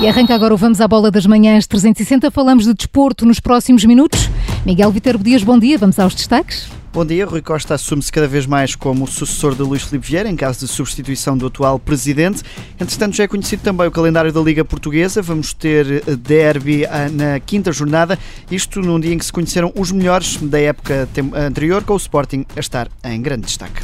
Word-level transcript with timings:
E 0.00 0.08
arranca 0.08 0.34
agora 0.34 0.54
o 0.54 0.56
Vamos 0.56 0.80
à 0.80 0.88
Bola 0.88 1.10
das 1.10 1.26
Manhãs 1.26 1.66
360. 1.66 2.30
Falamos 2.30 2.64
de 2.64 2.72
desporto 2.72 3.26
nos 3.26 3.38
próximos 3.38 3.84
minutos. 3.84 4.30
Miguel 4.64 4.90
Viterbo 4.90 5.22
Dias, 5.22 5.42
bom 5.42 5.58
dia. 5.58 5.76
Vamos 5.76 5.98
aos 5.98 6.14
destaques. 6.14 6.70
Bom 6.90 7.04
dia. 7.04 7.26
Rui 7.26 7.42
Costa 7.42 7.74
assume-se 7.74 8.10
cada 8.10 8.26
vez 8.26 8.46
mais 8.46 8.74
como 8.74 9.06
sucessor 9.06 9.54
de 9.54 9.60
Luís 9.60 9.82
Filipe 9.82 10.08
Vieira, 10.08 10.30
em 10.30 10.36
caso 10.36 10.60
de 10.60 10.68
substituição 10.68 11.36
do 11.36 11.48
atual 11.48 11.78
presidente. 11.78 12.42
Entretanto, 12.80 13.14
já 13.14 13.24
é 13.24 13.28
conhecido 13.28 13.62
também 13.62 13.86
o 13.86 13.90
calendário 13.90 14.32
da 14.32 14.40
Liga 14.40 14.64
Portuguesa. 14.64 15.20
Vamos 15.20 15.52
ter 15.52 16.02
derby 16.16 16.86
ah, 16.86 17.10
na 17.12 17.38
quinta 17.38 17.70
jornada, 17.70 18.18
isto 18.50 18.80
num 18.80 18.98
dia 18.98 19.12
em 19.12 19.18
que 19.18 19.24
se 19.26 19.32
conheceram 19.32 19.70
os 19.76 19.92
melhores 19.92 20.38
da 20.38 20.58
época 20.58 21.06
anterior, 21.34 21.84
com 21.84 21.92
o 21.92 21.98
Sporting 21.98 22.46
a 22.56 22.60
estar 22.60 22.88
em 23.04 23.20
grande 23.20 23.44
destaque. 23.44 23.82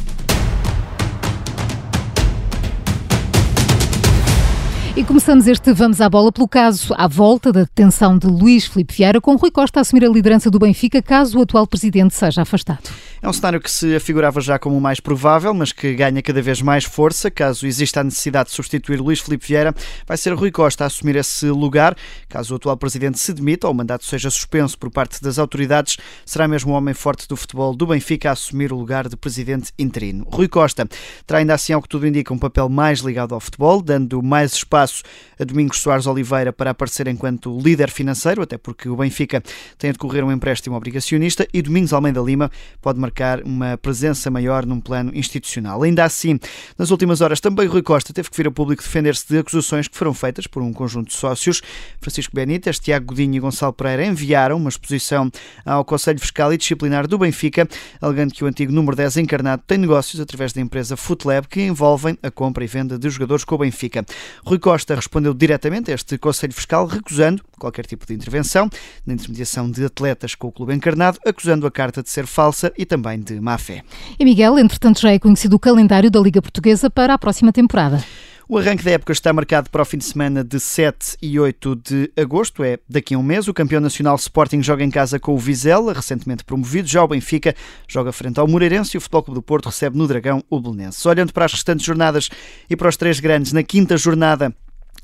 E 4.97 5.03
começamos 5.03 5.45
este 5.45 5.71
Vamos 5.73 6.01
à 6.01 6.09
Bola 6.09 6.31
pelo 6.31 6.47
caso 6.47 6.91
à 6.97 7.07
volta 7.07 7.51
da 7.51 7.59
detenção 7.59 8.17
de 8.17 8.25
Luís 8.25 8.65
Filipe 8.65 8.95
Vieira, 8.95 9.21
com 9.21 9.35
Rui 9.35 9.51
Costa 9.51 9.79
a 9.79 9.81
assumir 9.81 10.03
a 10.03 10.09
liderança 10.09 10.49
do 10.49 10.57
Benfica 10.57 11.03
caso 11.03 11.37
o 11.37 11.43
atual 11.43 11.67
presidente 11.67 12.15
seja 12.15 12.41
afastado. 12.41 12.89
É 13.21 13.29
um 13.29 13.33
cenário 13.33 13.61
que 13.61 13.69
se 13.69 13.95
afigurava 13.95 14.41
já 14.41 14.57
como 14.57 14.75
o 14.75 14.81
mais 14.81 14.99
provável, 14.99 15.53
mas 15.53 15.71
que 15.71 15.93
ganha 15.93 16.19
cada 16.23 16.41
vez 16.41 16.63
mais 16.63 16.83
força. 16.83 17.29
Caso 17.29 17.67
exista 17.67 17.99
a 17.99 18.03
necessidade 18.03 18.49
de 18.49 18.55
substituir 18.55 18.99
Luís 18.99 19.19
Filipe 19.19 19.45
Vieira, 19.47 19.75
vai 20.07 20.17
ser 20.17 20.33
Rui 20.33 20.49
Costa 20.49 20.83
a 20.83 20.87
assumir 20.87 21.15
esse 21.15 21.47
lugar. 21.47 21.95
Caso 22.27 22.55
o 22.55 22.57
atual 22.57 22.75
presidente 22.75 23.19
se 23.19 23.33
demita 23.33 23.67
ou 23.67 23.73
o 23.73 23.75
mandato 23.75 24.03
seja 24.03 24.31
suspenso 24.31 24.79
por 24.79 24.89
parte 24.89 25.21
das 25.21 25.37
autoridades, 25.37 25.97
será 26.25 26.47
mesmo 26.47 26.73
o 26.73 26.75
homem 26.75 26.95
forte 26.95 27.27
do 27.27 27.35
futebol 27.35 27.75
do 27.75 27.85
Benfica 27.85 28.29
a 28.29 28.31
assumir 28.33 28.73
o 28.73 28.77
lugar 28.77 29.07
de 29.07 29.15
presidente 29.15 29.71
interino. 29.77 30.25
Rui 30.27 30.47
Costa 30.47 30.87
terá 31.27 31.37
ainda 31.37 31.53
assim, 31.53 31.73
ao 31.73 31.83
que 31.83 31.89
tudo 31.89 32.07
indica, 32.07 32.33
um 32.33 32.39
papel 32.39 32.67
mais 32.67 32.99
ligado 33.01 33.35
ao 33.35 33.39
futebol, 33.39 33.79
dando 33.79 34.23
mais 34.23 34.53
espaço 34.53 34.86
espaço 34.87 35.03
a 35.39 35.43
Domingos 35.43 35.79
Soares 35.79 36.07
Oliveira 36.07 36.51
para 36.51 36.71
aparecer 36.71 37.07
enquanto 37.07 37.59
líder 37.59 37.91
financeiro, 37.91 38.41
até 38.41 38.57
porque 38.57 38.89
o 38.89 38.95
Benfica 38.95 39.43
tem 39.77 39.89
a 39.89 39.93
decorrer 39.93 40.23
um 40.23 40.31
empréstimo 40.31 40.75
obrigacionista 40.75 41.47
e 41.53 41.61
Domingos 41.61 41.93
Almeida 41.93 42.19
Lima 42.21 42.49
pode 42.81 42.99
marcar 42.99 43.43
uma 43.43 43.77
presença 43.77 44.31
maior 44.31 44.65
num 44.65 44.79
plano 44.79 45.11
institucional. 45.13 45.83
Ainda 45.83 46.03
assim, 46.03 46.39
nas 46.77 46.89
últimas 46.89 47.21
horas 47.21 47.39
também 47.39 47.67
Rui 47.67 47.83
Costa 47.83 48.13
teve 48.13 48.29
que 48.29 48.37
vir 48.37 48.47
a 48.47 48.51
público 48.51 48.81
defender-se 48.81 49.27
de 49.27 49.37
acusações 49.37 49.87
que 49.87 49.97
foram 49.97 50.13
feitas 50.13 50.47
por 50.47 50.63
um 50.63 50.73
conjunto 50.73 51.09
de 51.09 51.15
sócios. 51.15 51.61
Francisco 52.01 52.35
Benítez, 52.35 52.79
Tiago 52.79 53.07
Godinho 53.07 53.35
e 53.35 53.39
Gonçalo 53.39 53.73
Pereira 53.73 54.05
enviaram 54.05 54.57
uma 54.57 54.69
exposição 54.69 55.29
ao 55.65 55.85
Conselho 55.85 56.19
Fiscal 56.19 56.51
e 56.53 56.57
Disciplinar 56.57 57.07
do 57.07 57.17
Benfica, 57.17 57.67
alegando 58.01 58.33
que 58.33 58.43
o 58.43 58.47
antigo 58.47 58.71
número 58.71 58.95
10 58.95 59.17
encarnado 59.17 59.61
tem 59.67 59.77
negócios 59.77 60.19
através 60.19 60.51
da 60.53 60.61
empresa 60.61 60.97
Footlab 60.97 61.47
que 61.47 61.61
envolvem 61.61 62.17
a 62.23 62.31
compra 62.31 62.63
e 62.63 62.67
venda 62.67 62.97
de 62.97 63.09
jogadores 63.09 63.43
com 63.43 63.55
o 63.55 63.57
Benfica. 63.59 64.05
Rui 64.43 64.59
Costa 64.59 64.76
Costa 64.77 64.93
respondeu 64.93 65.33
diretamente 65.33 65.89
a 65.89 65.95
este 65.95 66.19
Conselho 66.19 66.53
Fiscal, 66.53 66.85
recusando 66.85 67.43
qualquer 67.57 67.83
tipo 67.87 68.05
de 68.05 68.13
intervenção 68.13 68.69
na 69.07 69.15
intermediação 69.15 69.71
de 69.71 69.83
atletas 69.83 70.35
com 70.35 70.49
o 70.49 70.51
clube 70.51 70.71
encarnado, 70.71 71.17
acusando 71.25 71.65
a 71.65 71.71
carta 71.71 72.03
de 72.03 72.11
ser 72.11 72.27
falsa 72.27 72.71
e 72.77 72.85
também 72.85 73.19
de 73.19 73.41
má 73.41 73.57
fé. 73.57 73.81
E 74.19 74.23
Miguel, 74.23 74.59
entretanto, 74.59 75.01
já 75.01 75.11
é 75.11 75.17
conhecido 75.17 75.55
o 75.55 75.59
calendário 75.59 76.11
da 76.11 76.19
Liga 76.19 76.43
Portuguesa 76.43 76.91
para 76.91 77.15
a 77.15 77.17
próxima 77.17 77.51
temporada. 77.51 78.03
O 78.49 78.57
arranque 78.57 78.81
da 78.81 78.91
época 78.91 79.11
está 79.11 79.33
marcado 79.33 79.69
para 79.69 79.81
o 79.81 79.85
fim 79.85 79.97
de 79.97 80.05
semana 80.05 80.41
de 80.41 80.57
7 80.57 81.17
e 81.21 81.37
8 81.37 81.75
de 81.75 82.11
agosto, 82.15 82.63
é 82.63 82.79
daqui 82.87 83.13
a 83.13 83.17
um 83.17 83.23
mês. 83.23 83.49
O 83.49 83.53
campeão 83.53 83.81
nacional 83.81 84.15
Sporting 84.15 84.63
joga 84.63 84.85
em 84.85 84.89
casa 84.89 85.19
com 85.19 85.33
o 85.33 85.37
Vizela, 85.37 85.91
recentemente 85.91 86.45
promovido. 86.45 86.87
Já 86.87 87.03
o 87.03 87.07
Benfica 87.09 87.53
joga 87.89 88.13
frente 88.13 88.39
ao 88.39 88.47
Moreirense 88.47 88.95
e 88.95 88.97
o 88.99 89.01
Futebol 89.01 89.23
Clube 89.23 89.39
do 89.39 89.41
Porto 89.41 89.65
recebe 89.65 89.97
no 89.97 90.07
Dragão 90.07 90.41
o 90.49 90.61
Belenenses. 90.61 91.05
Olhando 91.05 91.33
para 91.33 91.43
as 91.43 91.51
restantes 91.51 91.85
jornadas 91.85 92.29
e 92.69 92.75
para 92.77 92.87
os 92.87 92.95
três 92.95 93.19
grandes, 93.19 93.51
na 93.51 93.63
quinta 93.63 93.97
jornada 93.97 94.55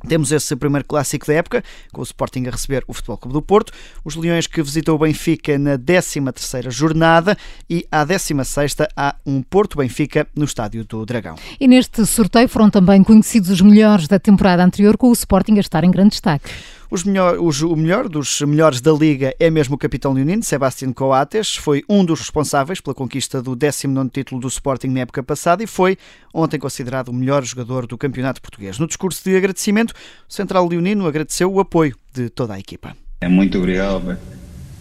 temos 0.07 0.31
esse 0.31 0.55
primeiro 0.55 0.85
clássico 0.85 1.27
da 1.27 1.33
época, 1.33 1.63
com 1.91 2.01
o 2.01 2.03
Sporting 2.03 2.45
a 2.47 2.51
receber 2.51 2.83
o 2.87 2.93
Futebol 2.93 3.17
Clube 3.17 3.33
do 3.33 3.41
Porto, 3.41 3.73
os 4.03 4.15
Leões 4.15 4.47
que 4.47 4.61
visitam 4.61 4.95
o 4.95 4.97
Benfica 4.97 5.57
na 5.57 5.77
13ª 5.77 6.69
jornada 6.69 7.37
e 7.69 7.85
à 7.91 8.05
16ª 8.05 8.87
há 8.95 9.15
um 9.25 9.41
Porto-Benfica 9.41 10.27
no 10.35 10.45
Estádio 10.45 10.83
do 10.85 11.05
Dragão. 11.05 11.35
E 11.59 11.67
neste 11.67 12.05
sorteio 12.05 12.47
foram 12.47 12.69
também 12.69 13.03
conhecidos 13.03 13.49
os 13.49 13.61
melhores 13.61 14.07
da 14.07 14.19
temporada 14.19 14.63
anterior, 14.63 14.97
com 14.97 15.09
o 15.09 15.13
Sporting 15.13 15.57
a 15.57 15.59
estar 15.59 15.83
em 15.83 15.91
grande 15.91 16.11
destaque. 16.11 16.49
Os 16.93 17.03
melhor, 17.03 17.39
os, 17.39 17.59
o 17.63 17.75
melhor 17.75 18.07
dos 18.07 18.39
melhores 18.41 18.79
da 18.79 18.91
Liga 18.91 19.33
é 19.39 19.49
mesmo 19.49 19.73
o 19.73 19.77
capitão 19.79 20.13
leonino, 20.13 20.43
Sebastián 20.43 20.93
Coates. 20.93 21.55
Foi 21.55 21.83
um 21.89 22.05
dos 22.05 22.19
responsáveis 22.19 22.79
pela 22.79 22.93
conquista 22.93 23.41
do 23.41 23.55
19 23.55 24.11
título 24.11 24.39
do 24.39 24.47
Sporting 24.47 24.89
na 24.89 24.99
época 24.99 25.23
passada 25.23 25.63
e 25.63 25.65
foi 25.65 25.97
ontem 26.31 26.59
considerado 26.59 27.09
o 27.09 27.13
melhor 27.13 27.43
jogador 27.43 27.87
do 27.87 27.97
campeonato 27.97 28.39
português. 28.39 28.77
No 28.77 28.85
discurso 28.85 29.23
de 29.23 29.35
agradecimento, 29.35 29.89
o 30.29 30.31
central 30.31 30.67
leonino 30.67 31.07
agradeceu 31.07 31.51
o 31.51 31.59
apoio 31.59 31.95
de 32.13 32.29
toda 32.29 32.53
a 32.53 32.59
equipa. 32.59 32.95
É 33.21 33.27
muito 33.27 33.57
obrigado 33.57 34.15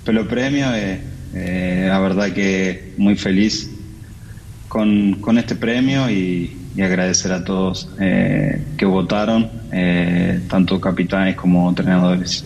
pelo 0.05 0.27
prémio. 0.27 0.67
É, 0.67 1.01
é, 1.33 1.91
a 1.91 1.99
verdade 1.99 2.35
que 2.35 2.93
muito 2.99 3.23
feliz 3.23 3.71
com, 4.69 5.15
com 5.19 5.39
este 5.39 5.55
prémio 5.55 6.11
e 6.11 6.62
y 6.77 6.83
agradecer 6.83 7.33
a 7.33 7.45
todos 7.45 7.89
eh, 8.01 8.63
que 8.77 8.85
votaron, 8.87 9.51
eh, 9.71 10.41
tanto 10.49 10.81
capitães 10.81 11.37
como 11.37 11.73
treinadores. 11.75 12.45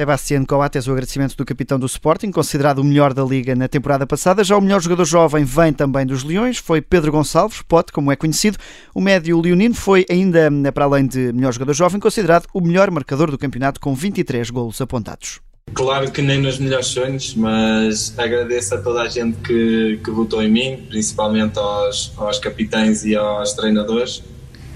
Sebastián 0.00 0.44
Coates, 0.44 0.86
o 0.86 0.92
agradecimento 0.92 1.36
do 1.36 1.44
capitão 1.44 1.76
do 1.76 1.86
Sporting, 1.86 2.30
considerado 2.30 2.78
o 2.78 2.84
melhor 2.84 3.12
da 3.12 3.24
Liga 3.24 3.56
na 3.56 3.66
temporada 3.66 4.06
passada. 4.06 4.44
Já 4.44 4.56
o 4.56 4.60
melhor 4.60 4.80
jogador 4.80 5.04
jovem 5.04 5.42
vem 5.42 5.72
também 5.72 6.06
dos 6.06 6.22
Leões, 6.22 6.58
foi 6.58 6.80
Pedro 6.80 7.10
Gonçalves, 7.10 7.62
Pote, 7.62 7.90
como 7.90 8.12
é 8.12 8.14
conhecido. 8.14 8.58
O 8.94 9.00
médio 9.00 9.40
leonino 9.40 9.74
foi 9.74 10.06
ainda, 10.08 10.48
para 10.72 10.84
além 10.84 11.04
de 11.04 11.32
melhor 11.32 11.52
jogador 11.52 11.74
jovem, 11.74 11.98
considerado 11.98 12.46
o 12.54 12.60
melhor 12.60 12.92
marcador 12.92 13.28
do 13.28 13.36
campeonato 13.36 13.80
com 13.80 13.92
23 13.92 14.48
golos 14.50 14.80
apontados. 14.80 15.40
Claro 15.74 16.10
que 16.10 16.22
nem 16.22 16.40
nos 16.40 16.58
melhores 16.58 16.86
sonhos, 16.88 17.34
mas 17.34 18.12
agradeço 18.18 18.74
a 18.74 18.78
toda 18.78 19.02
a 19.02 19.08
gente 19.08 19.36
que, 19.38 20.00
que 20.02 20.10
votou 20.10 20.42
em 20.42 20.50
mim, 20.50 20.84
principalmente 20.88 21.58
aos, 21.58 22.12
aos 22.16 22.38
capitães 22.38 23.04
e 23.04 23.14
aos 23.14 23.52
treinadores. 23.52 24.22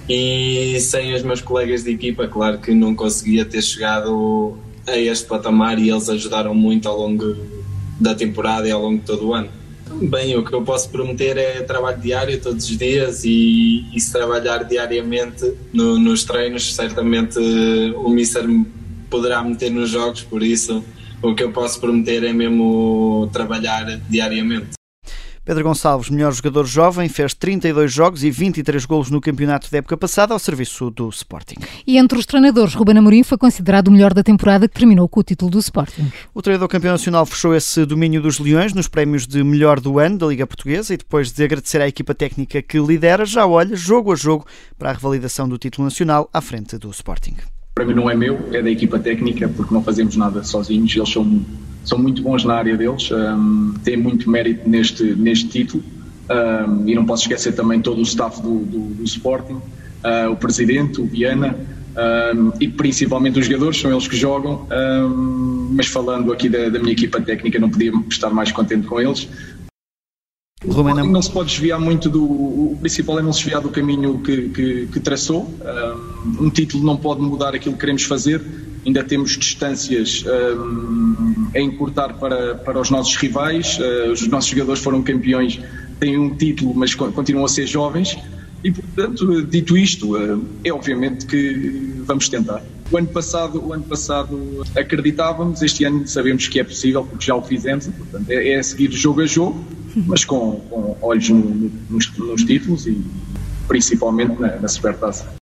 E 0.08 0.78
sem 0.80 1.14
os 1.14 1.22
meus 1.22 1.40
colegas 1.40 1.84
de 1.84 1.90
equipa, 1.92 2.26
claro 2.26 2.58
que 2.58 2.72
não 2.74 2.94
conseguia 2.94 3.44
ter 3.44 3.62
chegado 3.62 4.56
a 4.86 4.96
este 4.96 5.26
patamar 5.26 5.78
e 5.78 5.90
eles 5.90 6.08
ajudaram 6.08 6.54
muito 6.54 6.88
ao 6.88 6.98
longo 6.98 7.36
da 8.00 8.14
temporada 8.14 8.66
e 8.66 8.70
ao 8.70 8.82
longo 8.82 8.98
de 8.98 9.04
todo 9.04 9.28
o 9.28 9.34
ano. 9.34 9.48
Bem, 10.02 10.36
o 10.36 10.44
que 10.44 10.52
eu 10.52 10.62
posso 10.62 10.88
prometer 10.88 11.36
é 11.36 11.62
trabalho 11.62 12.00
diário 12.00 12.40
todos 12.40 12.64
os 12.68 12.76
dias 12.76 13.24
e, 13.24 13.84
e 13.94 14.00
se 14.00 14.10
trabalhar 14.10 14.64
diariamente 14.64 15.52
no, 15.72 15.98
nos 15.98 16.24
treinos, 16.24 16.74
certamente 16.74 17.38
o 17.96 18.08
Mister 18.08 18.44
poderá 19.12 19.44
meter 19.44 19.70
nos 19.70 19.90
jogos, 19.90 20.22
por 20.22 20.42
isso 20.42 20.82
o 21.20 21.34
que 21.34 21.42
eu 21.42 21.52
posso 21.52 21.78
prometer 21.78 22.24
é 22.24 22.32
mesmo 22.32 23.28
trabalhar 23.30 24.00
diariamente. 24.08 24.70
Pedro 25.44 25.64
Gonçalves, 25.64 26.08
melhor 26.08 26.32
jogador 26.32 26.64
jovem, 26.64 27.08
fez 27.08 27.34
32 27.34 27.92
jogos 27.92 28.22
e 28.22 28.30
23 28.30 28.84
golos 28.84 29.10
no 29.10 29.20
campeonato 29.20 29.68
da 29.70 29.78
época 29.78 29.96
passada 29.96 30.32
ao 30.32 30.38
serviço 30.38 30.88
do 30.88 31.08
Sporting. 31.08 31.56
E 31.84 31.98
entre 31.98 32.16
os 32.16 32.24
treinadores, 32.24 32.74
Ruben 32.74 32.96
Amorim 32.96 33.24
foi 33.24 33.36
considerado 33.36 33.88
o 33.88 33.90
melhor 33.90 34.14
da 34.14 34.22
temporada 34.22 34.68
que 34.68 34.74
terminou 34.74 35.08
com 35.08 35.18
o 35.18 35.22
título 35.24 35.50
do 35.50 35.58
Sporting. 35.58 36.12
O 36.32 36.40
treinador 36.40 36.68
campeão 36.68 36.92
nacional 36.92 37.26
fechou 37.26 37.56
esse 37.56 37.84
domínio 37.84 38.22
dos 38.22 38.38
Leões 38.38 38.72
nos 38.72 38.86
prémios 38.86 39.26
de 39.26 39.42
melhor 39.42 39.80
do 39.80 39.98
ano 39.98 40.16
da 40.16 40.26
Liga 40.26 40.46
Portuguesa 40.46 40.94
e 40.94 40.96
depois 40.96 41.32
de 41.32 41.42
agradecer 41.42 41.82
à 41.82 41.88
equipa 41.88 42.14
técnica 42.14 42.62
que 42.62 42.78
lidera, 42.78 43.26
já 43.26 43.44
olha 43.44 43.74
jogo 43.74 44.12
a 44.12 44.16
jogo 44.16 44.46
para 44.78 44.90
a 44.90 44.92
revalidação 44.92 45.48
do 45.48 45.58
título 45.58 45.86
nacional 45.86 46.30
à 46.32 46.40
frente 46.40 46.78
do 46.78 46.88
Sporting. 46.90 47.34
Para 47.74 47.86
mim 47.86 47.94
não 47.94 48.10
é 48.10 48.14
meu, 48.14 48.48
é 48.52 48.60
da 48.60 48.70
equipa 48.70 48.98
técnica, 48.98 49.48
porque 49.48 49.72
não 49.72 49.82
fazemos 49.82 50.14
nada 50.16 50.42
sozinhos, 50.42 50.94
eles 50.94 51.10
são, 51.10 51.42
são 51.84 51.98
muito 51.98 52.22
bons 52.22 52.44
na 52.44 52.54
área 52.54 52.76
deles, 52.76 53.10
um, 53.10 53.74
têm 53.82 53.96
muito 53.96 54.28
mérito 54.28 54.68
neste, 54.68 55.04
neste 55.14 55.48
título. 55.48 55.82
Um, 56.30 56.88
e 56.88 56.94
não 56.94 57.04
posso 57.04 57.22
esquecer 57.22 57.52
também 57.52 57.80
todo 57.80 57.98
o 57.98 58.02
staff 58.02 58.40
do, 58.40 58.58
do, 58.60 58.94
do 58.94 59.04
Sporting, 59.04 59.54
uh, 59.54 60.30
o 60.30 60.36
presidente, 60.36 61.00
o 61.00 61.06
Viana 61.06 61.56
um, 61.92 62.52
e 62.60 62.68
principalmente 62.68 63.38
os 63.38 63.46
jogadores, 63.46 63.78
são 63.80 63.90
eles 63.90 64.08
que 64.08 64.16
jogam, 64.16 64.66
mas 65.70 65.86
falando 65.86 66.32
aqui 66.32 66.48
da, 66.48 66.68
da 66.68 66.78
minha 66.78 66.92
equipa 66.92 67.20
técnica 67.20 67.58
não 67.58 67.68
podia 67.68 67.92
estar 68.08 68.30
mais 68.30 68.50
contente 68.50 68.86
com 68.86 69.00
eles, 69.00 69.28
Romana... 70.68 71.02
Não 71.04 71.22
se 71.22 71.30
pode 71.30 71.50
desviar 71.50 71.80
muito 71.80 72.08
do. 72.08 72.22
O 72.22 72.78
principal 72.80 73.18
é 73.18 73.22
não 73.22 73.32
se 73.32 73.40
desviar 73.40 73.60
do 73.60 73.68
caminho 73.68 74.18
que, 74.20 74.48
que, 74.50 74.86
que 74.86 75.00
traçou. 75.00 75.52
Um, 76.40 76.50
título 76.50 76.84
não 76.84 76.96
pode 76.96 77.20
mudar 77.20 77.54
aquilo 77.54 77.74
que 77.74 77.80
queremos 77.80 78.04
fazer. 78.04 78.40
Ainda 78.84 79.04
temos 79.04 79.36
distâncias 79.36 80.24
um, 80.26 81.48
a 81.54 81.60
encurtar 81.60 82.14
para, 82.14 82.54
para 82.56 82.80
os 82.80 82.90
nossos 82.90 83.16
rivais. 83.16 83.78
Uh, 83.78 84.12
os 84.12 84.26
nossos 84.28 84.50
jogadores 84.50 84.82
foram 84.82 85.02
campeões, 85.02 85.60
têm 85.98 86.18
um 86.18 86.34
título, 86.34 86.74
mas 86.74 86.94
continuam 86.94 87.44
a 87.44 87.48
ser 87.48 87.66
jovens. 87.66 88.16
E, 88.64 88.70
portanto, 88.70 89.42
dito 89.42 89.76
isto, 89.76 90.16
uh, 90.16 90.44
é 90.64 90.72
obviamente 90.72 91.26
que 91.26 92.02
vamos 92.04 92.28
tentar. 92.28 92.62
O 92.92 92.98
ano 92.98 93.08
passado, 93.08 93.66
o 93.66 93.72
ano 93.72 93.84
passado 93.84 94.62
acreditávamos, 94.76 95.62
este 95.62 95.84
ano 95.84 96.06
sabemos 96.06 96.46
que 96.46 96.60
é 96.60 96.64
possível, 96.64 97.04
porque 97.04 97.24
já 97.24 97.34
o 97.34 97.42
fizemos. 97.42 97.86
Portanto, 97.86 98.30
é, 98.30 98.50
é 98.52 98.62
seguir 98.62 98.92
jogo 98.92 99.22
a 99.22 99.26
jogo 99.26 99.64
mas 100.06 100.24
com, 100.24 100.60
com 100.70 100.96
olhos 101.02 101.28
no, 101.28 101.70
nos, 101.90 102.16
nos, 102.16 102.44
títulos 102.44 102.86
e 102.86 103.04
principalmente 103.68 104.40
na, 104.40 104.56
na 104.56 104.68
Supertaça. 104.68 105.41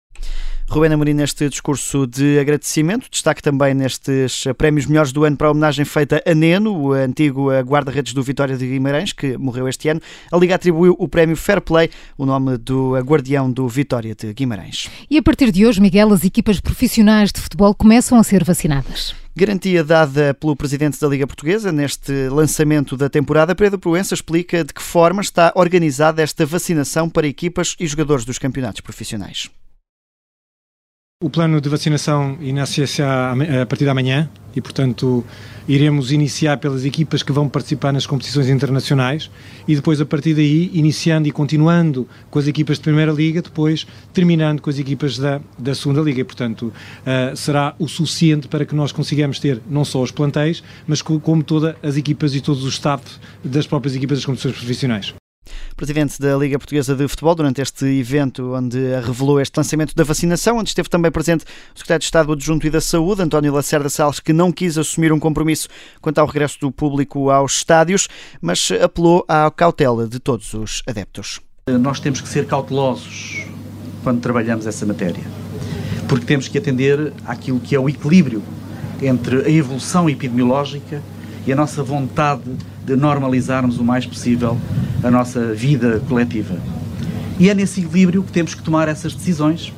Rubén 0.69 0.92
Amorim 0.92 1.14
neste 1.14 1.48
discurso 1.48 2.06
de 2.06 2.38
agradecimento, 2.40 3.08
destaque 3.10 3.42
também 3.42 3.74
nestes 3.74 4.44
prémios 4.58 4.86
melhores 4.86 5.14
do 5.14 5.24
ano 5.24 5.38
para 5.38 5.48
a 5.48 5.52
homenagem 5.52 5.86
feita 5.86 6.22
a 6.25 6.36
Neno, 6.36 6.78
o 6.78 6.92
antigo 6.92 7.50
guarda-redes 7.62 8.14
do 8.14 8.22
Vitória 8.22 8.58
de 8.58 8.68
Guimarães, 8.68 9.14
que 9.14 9.38
morreu 9.38 9.69
este 9.69 9.88
ano. 9.88 10.02
A 10.30 10.38
Liga 10.38 10.56
atribuiu 10.56 10.94
o 11.00 11.08
prémio 11.08 11.38
Fair 11.38 11.62
Play, 11.62 11.90
o 12.18 12.25
nome 12.25 12.58
do 12.58 12.98
guardião 13.00 13.50
do 13.50 13.66
Vitória 13.68 14.14
de 14.14 14.34
Guimarães. 14.34 14.90
E 15.10 15.18
a 15.18 15.24
partir 15.24 15.52
de 15.52 15.66
hoje, 15.66 15.80
Miguel, 15.80 16.12
as 16.12 16.25
equipas 16.25 16.60
profissionais 16.60 17.31
de 17.31 17.40
futebol 17.40 17.74
começam 17.74 18.20
a 18.20 18.24
ser 18.24 18.44
vacinadas. 18.44 19.16
Garantia 19.34 19.86
dada 19.86 20.34
pelo 20.34 20.56
presidente 20.56 21.00
da 21.00 21.08
Liga 21.08 21.25
Portuguesa 21.25 21.72
neste 21.72 22.28
lançamento 22.28 22.98
da 22.98 23.08
temporada, 23.08 23.56
Pedro 23.56 23.80
Proença 23.80 24.13
explica 24.13 24.66
de 24.66 24.74
que 24.74 24.81
forma 24.81 25.22
está 25.22 25.54
organizada 25.56 26.22
esta 26.22 26.46
vacinação 26.46 27.10
para 27.10 27.25
equipas 27.25 27.74
e 27.80 27.88
jogadores 27.88 28.25
dos 28.25 28.38
campeonatos 28.38 28.81
profissionais. 28.81 29.50
O 31.19 31.31
plano 31.31 31.60
de 31.60 31.68
vacinação 31.68 32.38
inicia-se 32.40 33.02
a 33.02 33.66
partir 33.68 33.86
da 33.86 33.94
manhã 33.96 34.30
e, 34.56 34.62
portanto, 34.62 35.25
iremos 35.68 36.12
iniciar 36.12 36.58
pelas 36.58 36.86
equipas 36.86 37.24
que 37.24 37.31
vão 37.31 37.50
participar 37.50 37.92
nas 37.92 38.06
competições 38.06 38.48
internacionais 38.50 39.28
e 39.68 39.75
depois, 39.75 40.00
a 40.00 40.06
partir 40.06 40.36
daí, 40.36 40.69
iniciando 40.75 41.28
e 41.28 41.31
continuando 41.31 42.08
com 42.30 42.38
as 42.38 42.46
equipas 42.46 42.78
de 42.78 42.84
Primeira 42.84 43.12
Liga, 43.12 43.42
depois 43.42 43.88
terminando 44.14 44.62
com 44.62 44.69
as 44.69 44.78
equipas 44.78 45.18
da, 45.18 45.42
da 45.58 45.74
Segunda 45.74 46.02
Liga. 46.02 46.22
E, 46.22 46.24
portanto, 46.24 46.72
uh, 46.72 47.36
será 47.36 47.74
o 47.80 47.88
suficiente 47.88 48.48
para 48.48 48.63
que 48.63 48.75
nós 48.75 48.92
consigamos 48.92 49.40
ter 49.40 49.60
não 49.68 49.84
só 49.84 50.04
os 50.04 50.12
plantéis, 50.12 50.63
mas 50.86 51.02
como 51.02 51.42
todas 51.42 51.75
as 51.81 51.98
equipas 51.98 52.36
e 52.36 52.42
todos 52.42 52.63
os 52.63 52.75
staff 52.75 53.04
das 53.44 53.66
próprias 53.66 53.96
equipas 53.96 54.20
das 54.20 54.25
competições 54.25 54.56
profissionais 54.56 55.16
presidente 55.76 56.20
da 56.20 56.36
Liga 56.38 56.58
Portuguesa 56.58 56.96
de 56.96 57.08
Futebol, 57.08 57.36
durante 57.36 57.62
este 57.62 57.86
evento 57.86 58.54
onde 58.54 58.78
revelou 59.02 59.40
este 59.40 59.58
lançamento 59.58 59.96
da 59.96 60.04
vacinação, 60.04 60.58
onde 60.58 60.70
esteve 60.70 60.90
também 60.90 61.12
presente 61.12 61.44
o 61.44 61.78
secretário 61.78 62.00
de 62.00 62.06
Estado 62.06 62.32
Adjunto 62.32 62.68
e 62.68 62.70
da 62.70 62.82
Saúde, 62.82 63.22
António 63.22 63.54
Lacerda 63.54 63.90
Salles, 63.90 64.20
que 64.20 64.34
não 64.34 64.52
quis 64.52 64.78
assumir 64.78 65.12
um 65.12 65.20
compromisso 65.20 65.68
quanto 66.02 66.20
ao 66.20 66.28
regresso 66.28 66.60
do 66.60 66.72
público 66.72 67.30
aos 67.30 67.58
estádios, 67.58 68.08
mas 68.42 68.70
apelou 68.82 69.26
à 69.28 69.50
cautela 69.52 70.08
de 70.08 70.20
todos 70.20 70.54
os 70.54 70.84
adeptos. 70.88 71.40
Nós 71.68 72.00
temos 72.00 72.22
que 72.22 72.30
ser 72.30 72.46
cautelosos 72.46 73.46
quando 74.04 74.22
trabalhamos 74.22 74.66
essa 74.66 74.86
matéria, 74.86 75.24
porque 76.08 76.26
temos 76.26 76.48
que 76.48 76.58
atender 76.58 77.12
àquilo 77.26 77.60
que 77.60 77.76
é 77.76 77.80
o 77.80 77.90
equilíbrio 77.90 78.42
entre 79.02 79.46
a 79.46 79.50
evolução 79.50 80.10
epidemiológica 80.10 81.02
e 81.46 81.52
a 81.52 81.56
nossa 81.56 81.84
vontade 81.84 82.44
de 82.44 82.66
normalizarmos 82.95 83.80
o 83.80 83.84
mais 83.84 84.06
possível 84.06 84.57
a 85.04 85.12
nossa 85.12 85.54
vida 85.54 86.01
coletiva. 86.07 86.56
E 87.39 87.50
é 87.50 87.54
nesse 87.54 87.81
equilíbrio 87.81 88.24
que 88.24 88.31
temos 88.31 88.56
que 88.56 88.63
tomar 88.63 88.88
essas 88.88 89.13
decisões. 89.13 89.74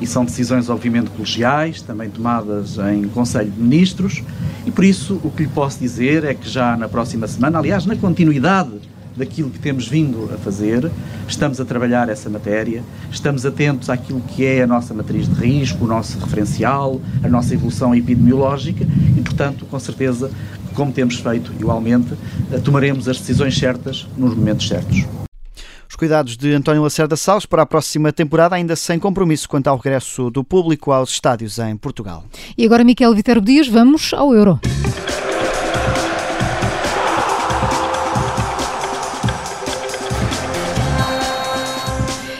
E 0.00 0.06
são 0.06 0.24
decisões, 0.24 0.68
obviamente, 0.68 1.10
colegiais, 1.10 1.80
também 1.80 2.10
tomadas 2.10 2.78
em 2.92 3.04
Conselho 3.04 3.50
de 3.50 3.60
Ministros, 3.60 4.22
e 4.66 4.70
por 4.70 4.84
isso 4.84 5.20
o 5.22 5.30
que 5.30 5.44
lhe 5.44 5.48
posso 5.48 5.78
dizer 5.78 6.24
é 6.24 6.34
que 6.34 6.48
já 6.48 6.76
na 6.76 6.88
próxima 6.88 7.26
semana, 7.28 7.58
aliás, 7.58 7.86
na 7.86 7.94
continuidade 7.94 8.72
daquilo 9.16 9.50
que 9.50 9.58
temos 9.58 9.86
vindo 9.86 10.28
a 10.34 10.38
fazer, 10.38 10.90
estamos 11.28 11.60
a 11.60 11.64
trabalhar 11.64 12.08
essa 12.08 12.28
matéria, 12.28 12.82
estamos 13.10 13.46
atentos 13.46 13.88
àquilo 13.88 14.20
que 14.20 14.44
é 14.44 14.62
a 14.62 14.66
nossa 14.66 14.92
matriz 14.92 15.28
de 15.28 15.34
risco, 15.34 15.84
o 15.84 15.86
nosso 15.86 16.18
referencial, 16.18 17.00
a 17.22 17.28
nossa 17.28 17.54
evolução 17.54 17.94
epidemiológica 17.94 18.84
e, 19.16 19.20
portanto, 19.20 19.64
com 19.66 19.78
certeza 19.78 20.30
como 20.74 20.92
temos 20.92 21.16
feito 21.16 21.52
igualmente, 21.58 22.14
eh, 22.52 22.58
tomaremos 22.58 23.08
as 23.08 23.18
decisões 23.18 23.56
certas 23.56 24.06
nos 24.16 24.34
momentos 24.34 24.68
certos. 24.68 25.04
Os 25.88 25.96
cuidados 25.96 26.36
de 26.36 26.52
António 26.52 26.82
Lacerda 26.82 27.16
Salles 27.16 27.46
para 27.46 27.62
a 27.62 27.66
próxima 27.66 28.12
temporada, 28.12 28.56
ainda 28.56 28.74
sem 28.74 28.98
compromisso 28.98 29.48
quanto 29.48 29.68
ao 29.68 29.76
regresso 29.76 30.28
do 30.28 30.42
público 30.42 30.90
aos 30.90 31.10
estádios 31.10 31.58
em 31.58 31.76
Portugal. 31.76 32.24
E 32.58 32.64
agora, 32.64 32.82
Miquel 32.82 33.14
Viterbo 33.14 33.46
Dias, 33.46 33.68
vamos 33.68 34.12
ao 34.12 34.34
Euro. 34.34 34.60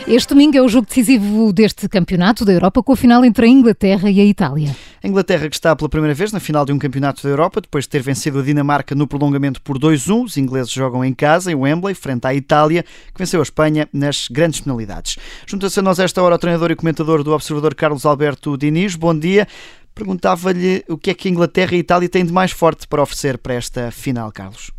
Este 0.07 0.29
domingo 0.35 0.55
é 0.55 0.61
o 0.61 0.67
jogo 0.67 0.85
decisivo 0.85 1.51
deste 1.51 1.89
campeonato 1.89 2.45
da 2.45 2.53
Europa, 2.53 2.83
com 2.83 2.93
a 2.93 2.95
final 2.95 3.25
entre 3.25 3.47
a 3.47 3.49
Inglaterra 3.49 4.11
e 4.11 4.21
a 4.21 4.25
Itália. 4.25 4.75
A 5.05 5.07
Inglaterra 5.07 5.47
que 5.47 5.55
está 5.55 5.75
pela 5.75 5.87
primeira 5.87 6.15
vez 6.15 6.31
na 6.31 6.39
final 6.39 6.65
de 6.65 6.73
um 6.73 6.79
campeonato 6.79 7.21
da 7.21 7.29
Europa, 7.29 7.61
depois 7.61 7.83
de 7.83 7.89
ter 7.91 8.01
vencido 8.01 8.39
a 8.39 8.41
Dinamarca 8.41 8.95
no 8.95 9.05
prolongamento 9.07 9.61
por 9.61 9.77
2-1. 9.77 10.23
Os 10.23 10.35
ingleses 10.35 10.71
jogam 10.71 11.05
em 11.05 11.13
casa, 11.13 11.51
em 11.51 11.53
Wembley, 11.55 11.93
frente 11.93 12.25
à 12.25 12.33
Itália, 12.33 12.81
que 12.81 13.19
venceu 13.19 13.39
a 13.39 13.43
Espanha 13.43 13.87
nas 13.93 14.27
grandes 14.27 14.61
penalidades. 14.61 15.19
Junta-se 15.45 15.79
a 15.79 15.83
nós 15.83 15.99
esta 15.99 16.23
hora 16.23 16.33
o 16.33 16.39
treinador 16.39 16.71
e 16.71 16.75
comentador 16.75 17.21
do 17.21 17.33
Observador 17.33 17.75
Carlos 17.75 18.03
Alberto 18.03 18.57
Diniz. 18.57 18.95
Bom 18.95 19.13
dia. 19.13 19.47
Perguntava-lhe 19.93 20.83
o 20.89 20.97
que 20.97 21.11
é 21.11 21.13
que 21.13 21.27
a 21.27 21.31
Inglaterra 21.31 21.73
e 21.73 21.75
a 21.75 21.81
Itália 21.81 22.09
têm 22.09 22.25
de 22.25 22.33
mais 22.33 22.49
forte 22.49 22.87
para 22.87 23.03
oferecer 23.03 23.37
para 23.37 23.53
esta 23.53 23.91
final, 23.91 24.31
Carlos. 24.31 24.71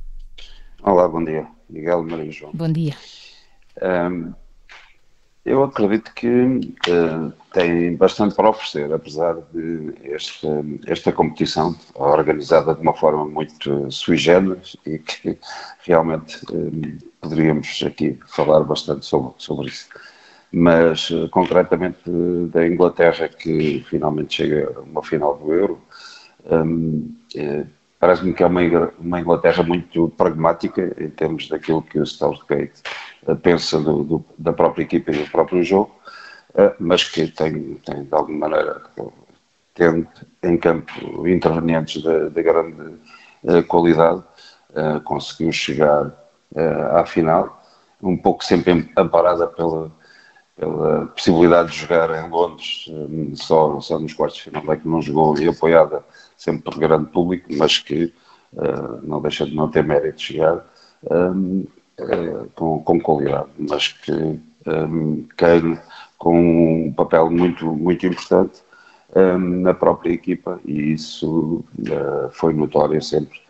Olá, 0.82 1.06
bom 1.06 1.22
dia. 1.22 1.46
Miguel 1.70 2.02
Maria 2.02 2.32
João. 2.32 2.50
Bom 2.52 2.72
dia. 2.72 2.96
Um 3.80 4.34
eu 5.46 5.62
acredito 5.62 6.12
que 6.12 6.28
uh, 6.28 7.32
tem 7.52 7.94
bastante 7.94 8.34
para 8.34 8.50
oferecer, 8.50 8.92
apesar 8.92 9.36
de 9.54 9.94
esta, 10.02 10.48
esta 10.88 11.12
competição 11.12 11.74
organizada 11.94 12.74
de 12.74 12.80
uma 12.80 12.92
forma 12.92 13.24
muito 13.24 13.88
sui 13.90 14.16
generis 14.16 14.76
e 14.84 14.98
que 14.98 15.38
realmente 15.86 16.38
uh, 16.50 16.98
poderíamos 17.20 17.80
aqui 17.86 18.18
falar 18.26 18.64
bastante 18.64 19.06
sobre, 19.06 19.34
sobre 19.38 19.68
isso. 19.68 19.88
Mas, 20.50 21.10
uh, 21.10 21.28
concretamente, 21.28 22.10
da 22.50 22.66
Inglaterra, 22.66 23.28
que 23.28 23.84
finalmente 23.88 24.34
chega 24.34 24.74
a 24.76 24.80
uma 24.80 25.02
final 25.02 25.38
do 25.38 25.52
Euro, 25.52 25.80
um, 26.50 27.14
parece-me 27.98 28.34
que 28.34 28.42
é 28.42 28.46
uma, 28.46 29.20
Inglaterra 29.20 29.62
muito 29.62 30.08
pragmática 30.10 30.94
em 30.98 31.10
termos 31.10 31.48
daquilo 31.48 31.82
que 31.82 31.98
o 31.98 32.06
Southgate 32.06 32.82
pensa 33.42 33.80
do, 33.80 34.04
do, 34.04 34.24
da 34.38 34.52
própria 34.52 34.82
equipa 34.84 35.10
e 35.10 35.24
do 35.24 35.30
próprio 35.30 35.62
jogo, 35.62 35.94
eh, 36.54 36.74
mas 36.78 37.04
que 37.08 37.26
tem, 37.28 37.74
tem 37.84 38.04
de 38.04 38.14
alguma 38.14 38.48
maneira, 38.48 38.82
tendo 39.74 40.06
em 40.42 40.56
campo 40.56 41.26
intervenientes 41.26 42.02
de, 42.02 42.30
de 42.30 42.42
grande 42.42 42.98
eh, 43.46 43.62
qualidade, 43.62 44.22
eh, 44.74 45.00
conseguiu 45.04 45.52
chegar 45.52 46.12
à 46.94 47.04
final, 47.04 47.60
um 48.00 48.16
pouco 48.16 48.42
sempre 48.42 48.90
amparada 48.96 49.46
pela, 49.48 49.90
pela 50.56 51.06
possibilidade 51.06 51.72
de 51.72 51.78
jogar 51.78 52.10
em 52.24 52.30
Londres, 52.30 52.86
só, 53.34 53.78
só 53.80 53.98
nos 53.98 54.14
quartos 54.14 54.38
de 54.38 54.44
final 54.44 54.72
é 54.72 54.76
que 54.76 54.88
não 54.88 55.02
jogou 55.02 55.38
e 55.38 55.48
apoiada 55.48 56.02
sempre 56.36 56.62
por 56.62 56.78
grande 56.78 57.10
público, 57.10 57.46
mas 57.50 57.78
que 57.78 58.12
não 59.02 59.20
deixa 59.20 59.44
de 59.44 59.54
não 59.54 59.70
ter 59.70 59.84
mérito 59.84 60.16
de 60.16 60.22
chegar. 60.22 60.64
Eh, 61.98 62.46
com, 62.54 62.80
com, 62.82 63.00
qualidade, 63.00 63.48
mas 63.56 63.88
que 63.88 64.12
um, 64.66 65.26
cai 65.34 65.80
com 66.18 66.88
um 66.88 66.92
papel 66.92 67.30
muito, 67.30 67.64
muito 67.72 68.06
importante 68.06 68.62
um, 69.14 69.62
na 69.62 69.72
própria 69.72 70.12
equipa 70.12 70.60
e 70.66 70.92
isso 70.92 71.64
uh, 71.78 72.30
foi 72.32 72.52
notório 72.52 73.00
sempre 73.02 73.40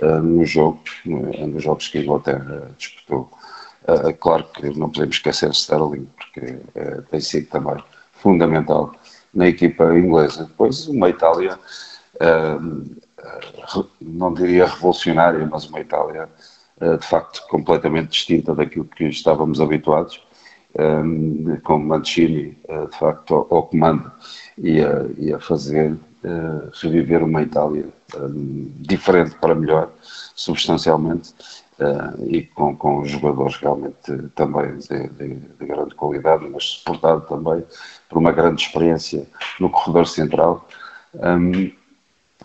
uh, 0.00 0.20
no 0.20 0.44
jogo, 0.44 0.80
uh, 1.06 1.46
nos 1.46 1.62
jogos 1.62 1.86
que 1.86 1.98
a 1.98 2.00
Inglaterra 2.00 2.72
disputou. 2.76 3.30
Uh, 3.88 4.14
claro 4.20 4.44
que 4.54 4.70
não 4.78 4.90
podemos 4.90 5.16
esquecer 5.16 5.50
Sterling, 5.50 6.08
porque 6.16 6.58
tem 7.10 7.20
sido 7.20 7.48
também 7.48 7.82
fundamental 8.12 8.94
na 9.34 9.48
equipa 9.48 9.84
inglesa. 9.98 10.44
Depois 10.44 10.86
uma 10.86 11.08
Itália, 11.08 11.58
ehm, 12.20 12.84
não 14.00 14.32
diria 14.34 14.66
revolucionária, 14.66 15.46
mas 15.50 15.68
uma 15.68 15.80
Itália 15.80 16.28
de 16.80 17.06
facto 17.06 17.46
completamente 17.48 18.10
distinta 18.10 18.54
daquilo 18.54 18.84
que 18.84 19.04
estávamos 19.04 19.60
habituados, 19.60 20.20
com 21.62 21.78
Mancini 21.78 22.58
de 22.90 22.98
facto 22.98 23.34
ao, 23.34 23.56
ao 23.56 23.62
comando 23.68 24.10
e 24.58 24.80
a, 24.80 25.06
e 25.16 25.32
a 25.32 25.40
fazer 25.40 25.96
uh, 26.24 26.70
reviver 26.80 27.22
uma 27.22 27.42
Itália 27.42 27.86
diferente 28.76 29.34
para 29.36 29.54
melhor, 29.54 29.90
substancialmente, 30.34 31.34
uh, 31.78 32.26
e 32.26 32.42
com, 32.42 32.76
com 32.76 33.04
jogadores 33.04 33.56
realmente 33.56 34.28
também 34.34 34.76
de, 34.78 35.08
de, 35.08 35.34
de, 35.34 35.66
grande 35.66 35.94
qualidade, 35.94 36.48
mas 36.48 36.64
suportado 36.64 37.22
também 37.22 37.64
por 38.08 38.18
uma 38.18 38.32
grande 38.32 38.62
experiência 38.62 39.26
no 39.60 39.70
corredor 39.70 40.06
central. 40.06 40.66
Um, 41.14 41.72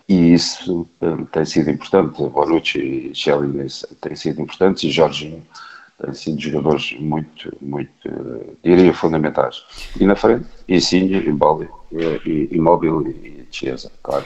e 0.08 0.34
isso 0.34 0.88
um, 1.02 1.26
tem 1.26 1.46
sido 1.46 1.70
importante. 1.70 2.22
Bonucci 2.30 2.80
e 3.12 3.16
Shelley 3.16 3.68
têm 4.02 4.16
sido 4.16 4.42
importantes 4.42 4.84
e 4.84 4.92
Jorginho 4.92 5.46
têm 6.02 6.14
sido 6.14 6.40
jogadores 6.40 6.96
muito, 7.00 7.56
muito, 7.62 8.08
uh, 8.08 8.58
diria, 8.64 8.94
fundamentais. 8.94 9.64
E 10.00 10.06
na 10.06 10.16
frente, 10.16 10.46
Insigne, 10.68 11.28
Imboli, 11.28 11.68
Imóvel 12.52 13.08
e 13.08 13.48
Chiesa, 13.52 13.92
claro 14.04 14.26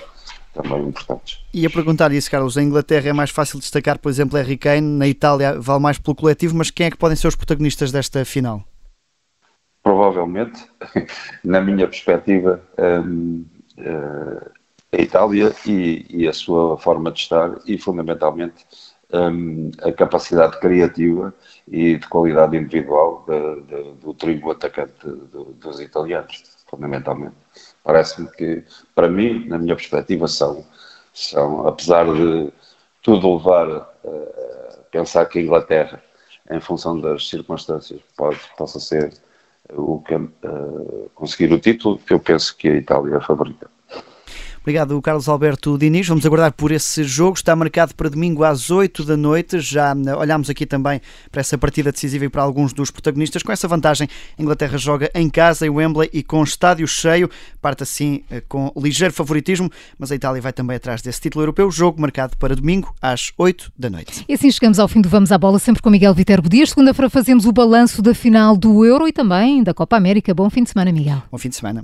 também 0.54 0.88
importantes. 0.88 1.40
E 1.54 1.66
a 1.66 1.70
perguntar 1.70 2.12
isso, 2.12 2.30
Carlos, 2.30 2.58
em 2.58 2.66
Inglaterra 2.66 3.10
é 3.10 3.14
mais 3.14 3.30
fácil 3.30 3.60
destacar, 3.60 3.98
por 4.00 4.10
exemplo, 4.10 4.38
Harry 4.38 4.58
Kane, 4.58 4.82
na 4.82 5.08
Itália 5.08 5.60
vale 5.60 5.82
mais 5.82 5.98
pelo 5.98 6.16
coletivo, 6.16 6.56
mas 6.56 6.70
quem 6.70 6.88
é 6.88 6.92
que 6.92 6.98
podem 6.98 7.16
ser 7.16 7.28
os 7.28 7.36
protagonistas 7.36 7.92
desta 7.92 8.24
final? 8.26 8.66
provavelmente, 9.84 10.66
na 11.44 11.62
minha 11.62 11.88
perspectiva, 11.88 12.62
um, 12.78 13.46
uh, 13.78 14.52
a 14.92 14.98
Itália 14.98 15.54
e, 15.66 16.06
e, 16.10 16.28
a 16.28 16.34
sua 16.34 16.78
forma 16.78 17.12
de 17.12 17.20
estar 17.20 17.58
e, 17.66 17.78
fundamentalmente, 17.78 18.66
um, 19.14 19.72
a 19.82 19.92
capacidade 19.92 20.60
criativa 20.60 21.34
e 21.68 21.98
de 21.98 22.08
qualidade 22.08 22.58
individual 22.58 23.26
de, 23.28 23.62
de, 23.62 23.94
do 23.94 24.14
trio 24.14 24.52
atacante 24.52 25.08
dos 25.60 25.80
italianos, 25.80 26.44
fundamentalmente. 26.68 27.36
Parece-me 27.84 28.30
que, 28.32 28.64
para 28.94 29.08
mim, 29.08 29.48
na 29.48 29.58
minha 29.58 29.76
perspectiva, 29.76 30.28
são, 30.28 30.66
são 31.14 31.68
apesar 31.68 32.06
de 32.06 32.52
tudo 33.02 33.36
levar 33.36 33.70
a 33.72 33.92
pensar 34.92 35.26
que 35.26 35.40
a 35.40 35.42
Inglaterra, 35.42 36.02
em 36.50 36.60
função 36.60 37.00
das 37.00 37.28
circunstâncias, 37.28 38.00
pode, 38.16 38.40
possa 38.58 38.80
ser 38.80 39.14
o 39.70 40.02
que, 40.02 40.16
uh, 40.16 41.12
conseguir 41.16 41.54
o 41.54 41.60
título, 41.60 42.00
eu 42.10 42.20
penso 42.20 42.56
que 42.58 42.68
a 42.68 42.76
Itália 42.76 43.16
é 43.16 43.18
a 43.18 43.22
favorita. 43.22 43.70
Obrigado, 44.62 45.02
Carlos 45.02 45.28
Alberto 45.28 45.76
Diniz. 45.76 46.08
Vamos 46.08 46.24
aguardar 46.24 46.54
por 46.54 46.72
esse 46.72 47.04
jogo. 47.04 47.36
Está 47.36 47.56
marcado 47.56 47.96
para 47.96 48.10
domingo 48.10 48.44
às 48.44 48.70
8 48.70 49.04
da 49.04 49.18
noite. 49.18 49.60
Já 49.60 49.96
eh, 50.06 50.16
olhámos 50.16 50.52
aqui 50.52 50.68
também 50.68 51.02
para 51.32 51.42
essa 51.42 51.58
partida 51.58 51.92
decisiva 51.92 52.26
e 52.26 52.30
para 52.30 52.44
alguns 52.44 52.72
dos 52.72 52.92
protagonistas. 52.92 53.42
Com 53.42 53.52
essa 53.52 53.68
vantagem, 53.68 54.08
a 54.38 54.42
Inglaterra 54.42 54.78
joga 54.78 55.10
em 55.16 55.30
casa, 55.32 55.66
em 55.66 55.70
Wembley 55.70 56.12
e 56.14 56.22
com 56.22 56.44
estádio 56.44 56.88
cheio. 56.88 57.28
Parte 57.60 57.82
assim 57.82 58.24
eh, 58.30 58.44
com 58.48 58.72
ligeiro 58.78 59.12
favoritismo, 59.12 59.68
mas 59.98 60.12
a 60.12 60.16
Itália 60.16 60.40
vai 60.40 60.54
também 60.54 60.78
atrás 60.78 61.02
desse 61.02 61.20
título 61.20 61.42
europeu. 61.42 61.72
Jogo 61.72 62.00
marcado 62.00 62.38
para 62.38 62.56
domingo 62.56 62.94
às 63.02 63.32
8 63.40 63.72
da 63.76 63.90
noite. 63.90 64.24
E 64.30 64.34
assim 64.36 64.52
chegamos 64.52 64.78
ao 64.78 64.88
fim 64.88 65.02
do 65.02 65.10
Vamos 65.10 65.32
à 65.32 65.40
Bola, 65.40 65.58
sempre 65.58 65.82
com 65.82 65.90
Miguel 65.90 66.14
Viterbo 66.14 66.48
Dias. 66.48 66.70
Segunda-feira 66.70 67.10
fazemos 67.10 67.48
o 67.48 67.52
balanço 67.52 68.00
da 68.04 68.14
final 68.14 68.56
do 68.56 68.86
Euro 68.86 69.08
e 69.08 69.12
também 69.12 69.64
da 69.64 69.74
Copa 69.74 69.98
América. 69.98 70.36
Bom 70.36 70.52
fim 70.52 70.62
de 70.62 70.70
semana, 70.70 70.92
Miguel. 70.92 71.24
Bom 71.32 71.38
fim 71.40 71.50
de 71.50 71.56
semana. 71.56 71.84